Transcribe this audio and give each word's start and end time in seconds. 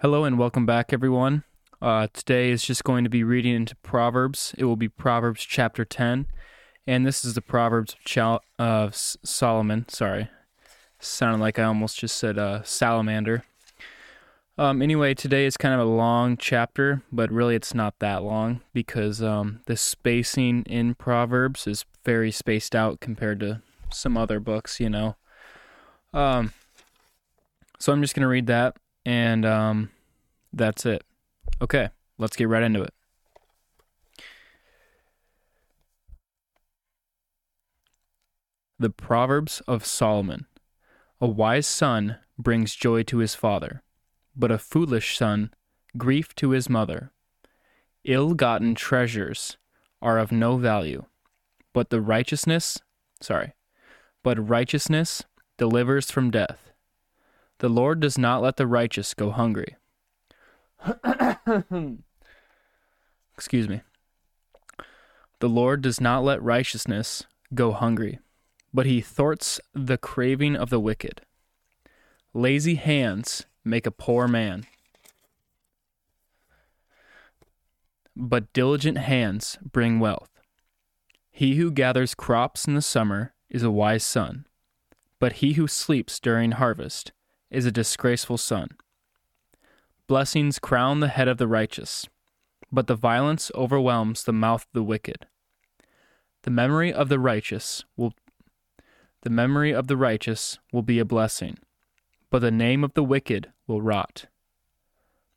Hello 0.00 0.24
and 0.24 0.38
welcome 0.38 0.66
back, 0.66 0.92
everyone. 0.92 1.42
Uh, 1.80 2.06
today 2.12 2.50
is 2.50 2.62
just 2.62 2.84
going 2.84 3.02
to 3.04 3.08
be 3.08 3.24
reading 3.24 3.54
into 3.54 3.74
Proverbs. 3.76 4.54
It 4.58 4.66
will 4.66 4.76
be 4.76 4.90
Proverbs 4.90 5.42
chapter 5.42 5.86
10, 5.86 6.26
and 6.86 7.06
this 7.06 7.24
is 7.24 7.32
the 7.32 7.40
Proverbs 7.40 7.94
of 7.94 8.00
Chal- 8.04 8.44
uh, 8.58 8.90
Solomon. 8.92 9.88
Sorry, 9.88 10.28
sounded 10.98 11.40
like 11.40 11.58
I 11.58 11.62
almost 11.62 11.98
just 11.98 12.18
said 12.18 12.38
uh, 12.38 12.62
salamander. 12.62 13.44
Um, 14.58 14.82
anyway, 14.82 15.14
today 15.14 15.46
is 15.46 15.56
kind 15.56 15.72
of 15.72 15.80
a 15.80 15.90
long 15.90 16.36
chapter, 16.36 17.00
but 17.10 17.32
really 17.32 17.54
it's 17.54 17.72
not 17.72 17.98
that 18.00 18.22
long 18.22 18.60
because 18.74 19.22
um, 19.22 19.60
the 19.64 19.78
spacing 19.78 20.64
in 20.64 20.94
Proverbs 20.94 21.66
is 21.66 21.86
very 22.04 22.30
spaced 22.30 22.76
out 22.76 23.00
compared 23.00 23.40
to 23.40 23.62
some 23.90 24.18
other 24.18 24.40
books, 24.40 24.78
you 24.78 24.90
know. 24.90 25.16
Um, 26.12 26.52
so 27.78 27.94
I'm 27.94 28.02
just 28.02 28.14
going 28.14 28.24
to 28.24 28.28
read 28.28 28.46
that, 28.48 28.76
and 29.06 29.46
um, 29.46 29.90
that's 30.52 30.84
it. 30.84 31.02
Okay, 31.62 31.88
let's 32.18 32.36
get 32.36 32.48
right 32.48 32.62
into 32.62 32.82
it. 32.82 32.92
The 38.78 38.90
Proverbs 38.90 39.62
of 39.66 39.86
Solomon 39.86 40.44
A 41.22 41.26
wise 41.26 41.66
son 41.66 42.18
brings 42.38 42.74
joy 42.74 43.02
to 43.04 43.18
his 43.18 43.34
father 43.34 43.82
but 44.36 44.50
a 44.50 44.58
foolish 44.58 45.16
son 45.16 45.50
grief 45.96 46.34
to 46.36 46.50
his 46.50 46.68
mother. 46.68 47.10
Ill 48.04 48.34
gotten 48.34 48.74
treasures 48.74 49.56
are 50.02 50.18
of 50.18 50.30
no 50.30 50.58
value, 50.58 51.06
but 51.72 51.90
the 51.90 52.00
righteousness, 52.00 52.78
sorry, 53.20 53.54
but 54.22 54.48
righteousness 54.48 55.24
delivers 55.56 56.10
from 56.10 56.30
death. 56.30 56.65
The 57.58 57.68
Lord 57.70 58.00
does 58.00 58.18
not 58.18 58.42
let 58.42 58.56
the 58.56 58.66
righteous 58.66 59.14
go 59.14 59.30
hungry. 59.30 59.76
Excuse 63.34 63.68
me. 63.68 63.80
The 65.40 65.48
Lord 65.48 65.82
does 65.82 66.00
not 66.00 66.22
let 66.24 66.42
righteousness 66.42 67.24
go 67.54 67.72
hungry, 67.72 68.18
but 68.74 68.86
he 68.86 69.00
thwarts 69.00 69.60
the 69.74 69.96
craving 69.96 70.56
of 70.56 70.70
the 70.70 70.80
wicked. 70.80 71.22
Lazy 72.34 72.74
hands 72.74 73.46
make 73.64 73.86
a 73.86 73.90
poor 73.90 74.28
man. 74.28 74.64
But 78.14 78.52
diligent 78.52 78.98
hands 78.98 79.58
bring 79.62 79.98
wealth. 79.98 80.30
He 81.30 81.56
who 81.56 81.70
gathers 81.70 82.14
crops 82.14 82.66
in 82.66 82.74
the 82.74 82.82
summer 82.82 83.34
is 83.50 83.62
a 83.62 83.70
wise 83.70 84.04
son, 84.04 84.46
but 85.18 85.34
he 85.34 85.54
who 85.54 85.66
sleeps 85.66 86.18
during 86.18 86.52
harvest 86.52 87.12
is 87.50 87.66
a 87.66 87.72
disgraceful 87.72 88.38
son. 88.38 88.70
Blessings 90.06 90.58
crown 90.58 91.00
the 91.00 91.08
head 91.08 91.28
of 91.28 91.38
the 91.38 91.48
righteous, 91.48 92.06
but 92.70 92.86
the 92.86 92.94
violence 92.94 93.50
overwhelms 93.54 94.24
the 94.24 94.32
mouth 94.32 94.62
of 94.62 94.72
the 94.72 94.82
wicked. 94.82 95.26
The 96.42 96.50
memory 96.50 96.92
of 96.92 97.08
the 97.08 97.18
righteous 97.18 97.84
will 97.96 98.14
the 99.22 99.30
memory 99.30 99.72
of 99.72 99.88
the 99.88 99.96
righteous 99.96 100.60
will 100.72 100.82
be 100.82 101.00
a 101.00 101.04
blessing, 101.04 101.58
but 102.30 102.38
the 102.38 102.52
name 102.52 102.84
of 102.84 102.94
the 102.94 103.02
wicked 103.02 103.50
will 103.66 103.82
rot. 103.82 104.26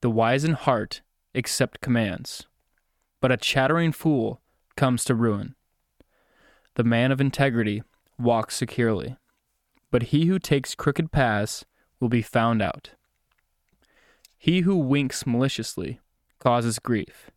The 0.00 0.08
wise 0.08 0.44
in 0.44 0.54
heart 0.54 1.02
accept 1.34 1.82
commands, 1.82 2.46
but 3.20 3.30
a 3.30 3.36
chattering 3.36 3.92
fool 3.92 4.40
comes 4.76 5.04
to 5.04 5.14
ruin. 5.14 5.54
The 6.76 6.84
man 6.84 7.12
of 7.12 7.20
integrity 7.20 7.82
walks 8.18 8.56
securely, 8.56 9.16
but 9.90 10.04
he 10.04 10.26
who 10.26 10.38
takes 10.38 10.74
crooked 10.74 11.12
paths 11.12 11.66
will 12.04 12.10
be 12.10 12.20
found 12.20 12.60
out. 12.60 12.90
He 14.36 14.60
who 14.60 14.76
winks 14.76 15.26
maliciously 15.26 16.00
causes 16.38 16.78
grief, 16.78 17.30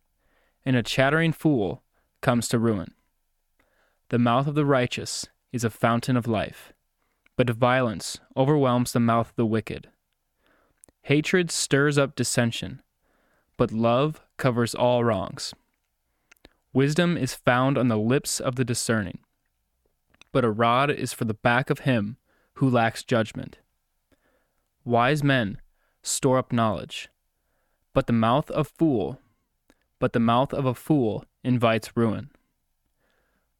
and 0.62 0.76
a 0.76 0.82
chattering 0.82 1.32
fool 1.32 1.82
comes 2.20 2.48
to 2.48 2.58
ruin. 2.58 2.92
The 4.10 4.18
mouth 4.18 4.46
of 4.46 4.54
the 4.54 4.66
righteous 4.66 5.26
is 5.52 5.64
a 5.64 5.70
fountain 5.70 6.18
of 6.18 6.26
life, 6.26 6.74
but 7.34 7.48
violence 7.48 8.18
overwhelms 8.36 8.92
the 8.92 9.00
mouth 9.00 9.30
of 9.30 9.36
the 9.36 9.46
wicked. 9.46 9.88
Hatred 11.00 11.50
stirs 11.50 11.96
up 11.96 12.14
dissension, 12.14 12.82
but 13.56 13.72
love 13.72 14.20
covers 14.36 14.74
all 14.74 15.02
wrongs. 15.02 15.54
Wisdom 16.74 17.16
is 17.16 17.32
found 17.32 17.78
on 17.78 17.88
the 17.88 17.96
lips 17.96 18.38
of 18.38 18.56
the 18.56 18.66
discerning, 18.66 19.20
but 20.30 20.44
a 20.44 20.50
rod 20.50 20.90
is 20.90 21.14
for 21.14 21.24
the 21.24 21.32
back 21.32 21.70
of 21.70 21.80
him 21.80 22.18
who 22.56 22.68
lacks 22.68 23.02
judgment. 23.02 23.56
Wise 24.88 25.22
men 25.22 25.60
store 26.02 26.38
up 26.38 26.50
knowledge, 26.50 27.10
but 27.92 28.06
the 28.06 28.12
mouth 28.14 28.50
of 28.52 28.68
fool, 28.68 29.20
but 29.98 30.14
the 30.14 30.18
mouth 30.18 30.54
of 30.54 30.64
a 30.64 30.72
fool 30.72 31.26
invites 31.44 31.94
ruin. 31.94 32.30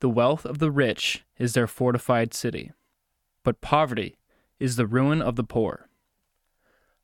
The 0.01 0.09
wealth 0.09 0.47
of 0.47 0.59
the 0.59 0.71
rich 0.71 1.27
is 1.39 1.53
their 1.53 1.67
fortified 1.67 2.33
city, 2.33 2.73
but 3.45 3.61
poverty 3.61 4.17
is 4.59 4.77
the 4.77 4.87
ruin 4.87 5.21
of 5.21 5.37
the 5.37 5.45
poor. 5.45 5.91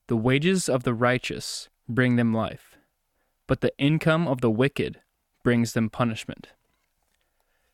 The 0.06 0.16
wages 0.16 0.70
of 0.70 0.84
the 0.84 0.94
righteous 0.94 1.68
bring 1.86 2.16
them 2.16 2.32
life, 2.32 2.78
but 3.46 3.60
the 3.60 3.76
income 3.76 4.26
of 4.26 4.40
the 4.40 4.50
wicked 4.50 5.02
brings 5.42 5.74
them 5.74 5.90
punishment. 5.90 6.48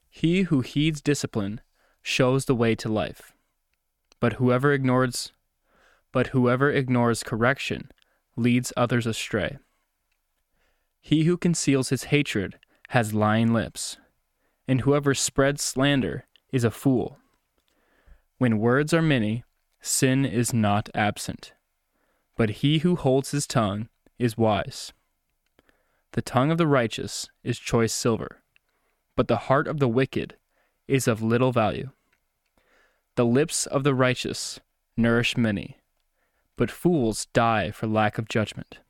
He 0.08 0.42
who 0.42 0.62
heeds 0.62 1.00
discipline 1.00 1.60
shows 2.02 2.46
the 2.46 2.56
way 2.56 2.74
to 2.74 2.88
life, 2.88 3.36
but 4.18 4.32
whoever 4.32 4.72
ignores 4.72 5.30
but 6.12 6.28
whoever 6.28 6.70
ignores 6.70 7.22
correction 7.22 7.90
leads 8.36 8.72
others 8.76 9.06
astray. 9.06 9.58
He 11.00 11.24
who 11.24 11.36
conceals 11.36 11.88
his 11.88 12.04
hatred 12.04 12.58
has 12.88 13.14
lying 13.14 13.52
lips, 13.52 13.96
and 14.66 14.82
whoever 14.82 15.14
spreads 15.14 15.62
slander 15.62 16.26
is 16.52 16.64
a 16.64 16.70
fool. 16.70 17.18
When 18.38 18.58
words 18.58 18.92
are 18.92 19.02
many, 19.02 19.44
sin 19.80 20.24
is 20.24 20.52
not 20.52 20.88
absent 20.94 21.52
but 22.40 22.62
he 22.64 22.78
who 22.78 22.96
holds 22.96 23.32
his 23.32 23.46
tongue 23.46 23.86
is 24.18 24.38
wise. 24.38 24.94
The 26.12 26.22
tongue 26.22 26.50
of 26.50 26.56
the 26.56 26.66
righteous 26.66 27.28
is 27.44 27.58
choice 27.58 27.92
silver, 27.92 28.40
but 29.14 29.28
the 29.28 29.36
heart 29.36 29.68
of 29.68 29.78
the 29.78 29.86
wicked 29.86 30.36
is 30.88 31.06
of 31.06 31.20
little 31.20 31.52
value. 31.52 31.90
The 33.16 33.26
lips 33.26 33.66
of 33.66 33.84
the 33.84 33.94
righteous 33.94 34.58
nourish 34.96 35.36
many, 35.36 35.76
but 36.60 36.70
fools 36.70 37.26
die 37.32 37.70
for 37.70 37.86
lack 37.86 38.18
of 38.18 38.28
judgment. 38.28 38.80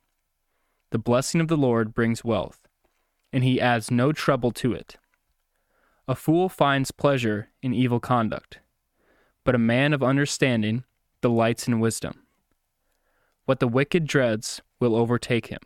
The 0.89 0.97
blessing 0.97 1.39
of 1.39 1.47
the 1.47 1.55
Lord 1.55 1.93
brings 1.93 2.21
wealth, 2.21 2.67
and 3.31 3.45
he 3.45 3.61
adds 3.61 3.89
no 3.89 4.11
trouble 4.11 4.51
to 4.51 4.73
it. 4.73 4.97
A 6.05 6.13
fool 6.13 6.49
finds 6.49 6.91
pleasure 6.91 7.47
in 7.61 7.73
evil 7.73 8.01
conduct, 8.01 8.59
but 9.45 9.55
a 9.55 9.57
man 9.57 9.93
of 9.93 10.03
understanding 10.03 10.83
delights 11.21 11.65
in 11.65 11.79
wisdom. 11.79 12.23
What 13.45 13.61
the 13.61 13.69
wicked 13.69 14.05
dreads 14.05 14.61
will 14.81 14.93
overtake 14.93 15.47
him. 15.47 15.61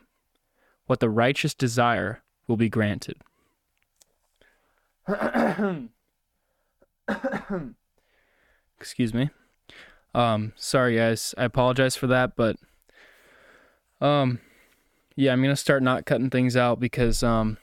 What 0.86 1.00
the 1.00 1.10
righteous 1.10 1.56
desire 1.56 2.22
will 2.46 2.56
be 2.56 2.70
granted. 2.70 3.18
Excuse 8.80 9.12
me. 9.12 9.32
Um, 10.16 10.54
sorry 10.56 10.96
guys. 10.96 11.36
I 11.38 11.44
apologize 11.44 11.98
for 11.98 12.08
that, 12.08 12.38
but 12.38 12.56
um 14.00 14.40
yeah, 15.18 15.34
I'm 15.34 15.42
gonna 15.42 15.58
start 15.58 15.84
not 15.84 16.06
cutting 16.06 16.30
things 16.30 16.56
out 16.56 16.80
because 16.80 17.22
um 17.22 17.58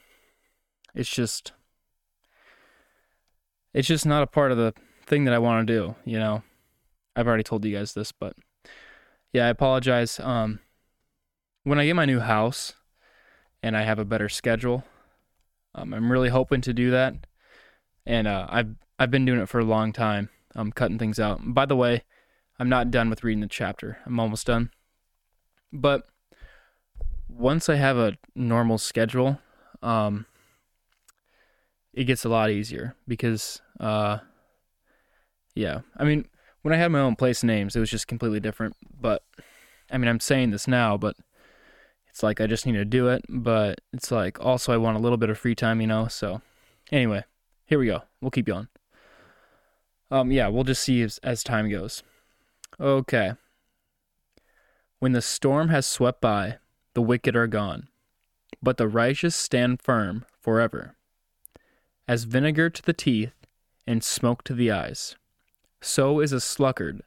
it's 0.95 1.09
just 1.09 1.53
it's 3.73 3.89
just 3.89 4.05
not 4.05 4.23
a 4.23 4.27
part 4.27 4.53
of 4.53 4.59
the 4.59 4.75
thing 5.07 5.25
that 5.25 5.33
I 5.33 5.39
want 5.39 5.67
to 5.67 5.73
do, 5.73 5.95
you 6.05 6.19
know. 6.19 6.43
I've 7.17 7.27
already 7.27 7.43
told 7.43 7.65
you 7.65 7.75
guys 7.75 7.95
this, 7.95 8.13
but 8.13 8.37
yeah, 9.33 9.47
I 9.47 9.49
apologize. 9.49 10.21
Um, 10.21 10.61
when 11.65 11.79
I 11.79 11.87
get 11.87 11.97
my 11.97 12.05
new 12.05 12.21
house 12.21 12.75
and 13.63 13.75
I 13.75 13.83
have 13.85 13.99
a 13.99 14.05
better 14.05 14.29
schedule, 14.29 14.85
um, 15.75 15.95
I'm 15.95 16.13
really 16.13 16.29
hoping 16.29 16.61
to 16.63 16.75
do 16.75 16.91
that. 16.91 17.15
And 18.05 18.29
uh, 18.29 18.47
I've 18.51 18.75
I've 18.99 19.11
been 19.11 19.25
doing 19.25 19.41
it 19.41 19.49
for 19.49 19.61
a 19.61 19.65
long 19.65 19.95
time. 19.95 20.29
I'm 20.55 20.71
cutting 20.71 20.99
things 20.99 21.19
out. 21.19 21.41
By 21.43 21.65
the 21.65 21.77
way, 21.77 22.05
I'm 22.59 22.69
not 22.69 22.91
done 22.91 23.11
with 23.11 23.25
reading 23.25 23.41
the 23.41 23.49
chapter. 23.49 23.99
I'm 24.07 24.21
almost 24.21 24.47
done. 24.47 24.71
But 25.73 26.07
once 27.29 27.69
I 27.69 27.77
have 27.77 27.97
a 27.97 28.19
normal 28.35 28.79
schedule, 28.79 29.41
um, 29.83 30.27
it 31.93 32.05
gets 32.05 32.25
a 32.25 32.29
lot 32.29 32.51
easier 32.51 32.95
because, 33.09 33.61
uh, 33.81 34.19
yeah, 35.55 35.81
I 35.97 36.05
mean, 36.05 36.27
when 36.63 36.73
I 36.73 36.77
had 36.77 36.93
my 36.93 37.01
own 37.01 37.17
place 37.17 37.43
names, 37.43 37.77
it 37.77 37.81
was 37.81 37.91
just 37.91 38.07
completely 38.07 38.41
different. 38.41 38.77
But 39.01 39.23
I 39.91 39.99
mean, 39.99 40.09
I'm 40.09 40.21
saying 40.21 40.51
this 40.51 40.69
now, 40.69 40.97
but 40.97 41.17
it's 42.09 42.23
like 42.23 42.41
I 42.41 42.47
just 42.47 42.67
need 42.67 42.73
to 42.73 42.85
do 42.85 43.09
it. 43.09 43.25
But 43.29 43.81
it's 43.93 44.11
like 44.11 44.41
also 44.41 44.73
I 44.73 44.77
want 44.77 44.97
a 44.97 45.01
little 45.01 45.19
bit 45.19 45.31
of 45.31 45.39
free 45.39 45.55
time, 45.55 45.81
you 45.81 45.87
know. 45.87 46.09
So 46.09 46.41
anyway, 46.91 47.25
here 47.67 47.79
we 47.79 47.87
go. 47.87 48.03
We'll 48.21 48.31
keep 48.31 48.47
going. 48.47 48.69
Um, 50.11 50.31
yeah, 50.31 50.49
we'll 50.49 50.65
just 50.65 50.83
see 50.83 51.03
as, 51.03 51.19
as 51.23 51.43
time 51.43 51.71
goes. 51.71 52.03
Okay. 52.83 53.35
When 54.99 55.13
the 55.13 55.23
storm 55.23 55.69
has 55.69 55.87
swept 55.87 56.21
by, 56.21 56.59
the 56.95 57.03
wicked 57.03 57.37
are 57.37 57.47
gone, 57.47 57.87
but 58.61 58.77
the 58.77 58.89
righteous 58.89 59.37
stand 59.37 59.81
firm 59.81 60.25
forever. 60.41 60.97
As 62.09 62.25
vinegar 62.25 62.71
to 62.71 62.83
the 62.83 62.93
teeth 62.93 63.35
and 63.87 64.03
smoke 64.03 64.43
to 64.45 64.55
the 64.55 64.73
eyes, 64.73 65.15
so 65.81 66.19
is 66.19 66.33
a 66.33 66.41
sluggard, 66.41 67.05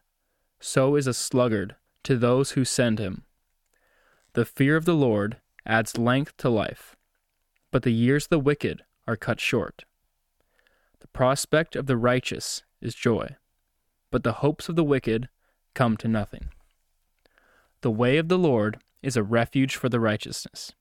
so 0.62 0.96
is 0.96 1.08
a 1.08 1.14
sluggard 1.14 1.76
to 2.04 2.16
those 2.16 2.52
who 2.52 2.64
send 2.64 2.98
him. 2.98 3.26
The 4.32 4.46
fear 4.46 4.78
of 4.78 4.86
the 4.86 4.96
Lord 4.96 5.38
adds 5.66 5.98
length 5.98 6.38
to 6.38 6.50
life, 6.50 6.96
but 7.72 7.84
the 7.84 7.92
years 7.92 8.28
of 8.28 8.30
the 8.30 8.40
wicked 8.40 8.84
are 9.10 9.18
cut 9.18 9.42
short. 9.42 9.84
The 11.02 11.08
prospect 11.08 11.76
of 11.76 11.88
the 11.88 11.98
righteous 11.98 12.64
is 12.80 12.96
joy, 12.96 13.36
but 14.10 14.24
the 14.24 14.40
hopes 14.40 14.70
of 14.70 14.78
the 14.78 14.84
wicked 14.84 15.28
come 15.76 15.96
to 15.98 16.08
nothing. 16.08 16.50
The 17.82 17.92
way 17.92 18.18
of 18.18 18.30
the 18.30 18.38
Lord 18.38 18.80
is 19.04 19.16
a 19.16 19.22
refuge 19.22 19.76
for 19.76 19.90
the 19.90 20.00
righteousness. 20.00 20.72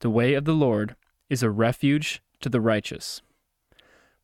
The 0.00 0.10
way 0.10 0.34
of 0.34 0.44
the 0.44 0.52
Lord 0.52 0.96
is 1.30 1.42
a 1.42 1.50
refuge 1.50 2.20
to 2.40 2.50
the 2.50 2.60
righteous, 2.60 3.22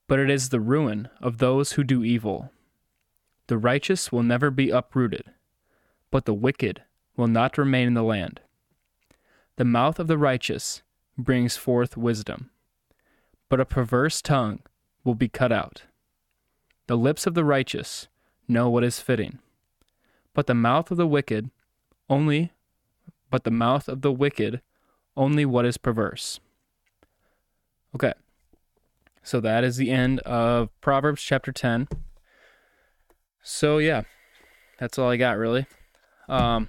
but 0.06 0.18
it 0.18 0.28
is 0.28 0.50
the 0.50 0.60
ruin 0.60 1.08
of 1.20 1.38
those 1.38 1.72
who 1.72 1.84
do 1.84 2.04
evil. 2.04 2.50
The 3.46 3.56
righteous 3.56 4.12
will 4.12 4.22
never 4.22 4.50
be 4.50 4.68
uprooted, 4.68 5.24
but 6.10 6.26
the 6.26 6.34
wicked 6.34 6.82
will 7.16 7.28
not 7.28 7.56
remain 7.56 7.86
in 7.88 7.94
the 7.94 8.02
land. 8.02 8.40
The 9.56 9.64
mouth 9.64 9.98
of 9.98 10.06
the 10.06 10.18
righteous 10.18 10.82
brings 11.16 11.56
forth 11.56 11.96
wisdom, 11.96 12.50
but 13.48 13.60
a 13.60 13.64
perverse 13.64 14.20
tongue 14.20 14.60
will 15.04 15.14
be 15.14 15.28
cut 15.28 15.50
out. 15.50 15.84
The 16.88 16.96
lips 16.96 17.26
of 17.26 17.34
the 17.34 17.44
righteous 17.44 18.08
know 18.46 18.68
what 18.68 18.84
is 18.84 19.00
fitting, 19.00 19.38
but 20.38 20.46
the 20.46 20.54
mouth 20.54 20.88
of 20.92 20.96
the 20.96 21.04
wicked 21.04 21.50
only 22.08 22.52
but 23.28 23.42
the 23.42 23.50
mouth 23.50 23.88
of 23.88 24.02
the 24.02 24.12
wicked 24.12 24.62
only 25.16 25.44
what 25.44 25.66
is 25.66 25.76
perverse. 25.76 26.38
Okay. 27.92 28.12
So 29.24 29.40
that 29.40 29.64
is 29.64 29.78
the 29.78 29.90
end 29.90 30.20
of 30.20 30.68
Proverbs 30.80 31.22
chapter 31.22 31.50
10. 31.50 31.88
So 33.42 33.78
yeah, 33.78 34.02
that's 34.78 34.96
all 34.96 35.10
I 35.10 35.16
got 35.16 35.38
really. 35.38 35.66
Um 36.28 36.68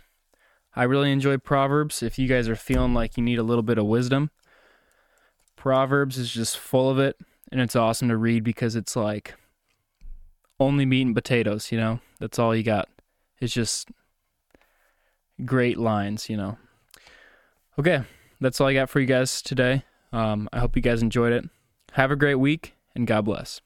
I 0.76 0.82
really 0.86 1.12
enjoy 1.12 1.38
Proverbs. 1.38 2.02
If 2.02 2.18
you 2.18 2.28
guys 2.28 2.50
are 2.50 2.56
feeling 2.56 2.96
like 2.96 3.18
you 3.18 3.24
need 3.24 3.38
a 3.38 3.44
little 3.44 3.62
bit 3.62 3.78
of 3.78 3.86
wisdom, 3.86 4.32
Proverbs 5.56 6.18
is 6.18 6.32
just 6.32 6.58
full 6.58 6.90
of 6.90 6.98
it 6.98 7.18
and 7.52 7.62
it's 7.62 7.76
awesome 7.76 8.08
to 8.08 8.18
read 8.18 8.44
because 8.44 8.76
it's 8.76 8.96
like 8.96 9.36
only 10.60 10.88
meat 10.88 11.06
and 11.06 11.14
potatoes, 11.14 11.72
you 11.72 11.78
know? 11.78 12.00
That's 12.20 12.40
all 12.40 12.56
you 12.56 12.64
got. 12.64 12.90
It's 13.40 13.54
just 13.54 13.90
great 15.46 15.78
lines, 15.78 16.30
you 16.30 16.38
know? 16.38 16.58
Okay, 17.78 18.04
that's 18.42 18.60
all 18.60 18.68
I 18.68 18.74
got 18.74 18.90
for 18.90 19.00
you 19.00 19.06
guys 19.06 19.42
today. 19.42 19.84
Um, 20.12 20.50
I 20.52 20.60
hope 20.60 20.76
you 20.76 20.82
guys 20.82 21.02
enjoyed 21.02 21.32
it. 21.32 21.46
Have 21.94 22.12
a 22.12 22.16
great 22.16 22.36
week, 22.36 22.76
and 22.96 23.08
God 23.08 23.26
bless. 23.26 23.62